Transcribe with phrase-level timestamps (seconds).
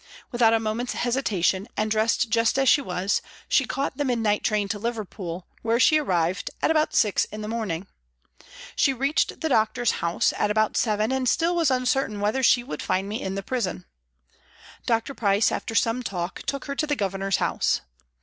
[0.31, 4.67] Without a moment's hesitation, and dressed just as she was, she caught the midnight train
[4.67, 7.85] to Liverpool, where she arrived at about six in the morning.
[8.75, 12.81] She reached the doctor's house at about seven and still was uncertain whether she would
[12.81, 13.85] find me in the prison.
[14.87, 15.13] Dr.
[15.13, 17.81] Price, after some talk, took her to the Governor's house.